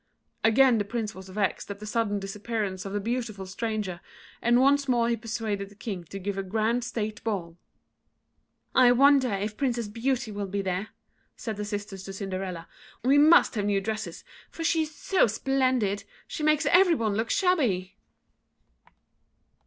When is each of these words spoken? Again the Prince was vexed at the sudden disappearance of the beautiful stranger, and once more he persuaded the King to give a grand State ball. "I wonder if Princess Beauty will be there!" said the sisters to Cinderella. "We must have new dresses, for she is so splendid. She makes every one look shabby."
Again 0.43 0.79
the 0.79 0.83
Prince 0.83 1.13
was 1.13 1.29
vexed 1.29 1.69
at 1.69 1.79
the 1.79 1.85
sudden 1.85 2.17
disappearance 2.17 2.85
of 2.87 2.93
the 2.93 2.99
beautiful 2.99 3.45
stranger, 3.45 4.01
and 4.41 4.59
once 4.59 4.87
more 4.87 5.07
he 5.07 5.15
persuaded 5.15 5.69
the 5.69 5.75
King 5.75 6.05
to 6.05 6.17
give 6.17 6.39
a 6.39 6.41
grand 6.41 6.83
State 6.83 7.23
ball. 7.23 7.55
"I 8.73 8.93
wonder 8.93 9.31
if 9.31 9.55
Princess 9.57 9.87
Beauty 9.87 10.31
will 10.31 10.47
be 10.47 10.63
there!" 10.63 10.87
said 11.37 11.55
the 11.55 11.65
sisters 11.65 12.03
to 12.05 12.13
Cinderella. 12.13 12.67
"We 13.03 13.19
must 13.19 13.53
have 13.53 13.65
new 13.65 13.79
dresses, 13.79 14.23
for 14.49 14.63
she 14.63 14.81
is 14.81 14.95
so 14.95 15.27
splendid. 15.27 16.03
She 16.25 16.41
makes 16.41 16.65
every 16.65 16.95
one 16.95 17.13
look 17.13 17.29
shabby." 17.29 17.95